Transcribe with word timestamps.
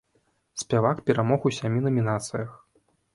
Спявак 0.61 1.01
перамог 1.09 1.45
у 1.49 1.51
сямі 1.57 1.79
намінацыях. 1.87 2.49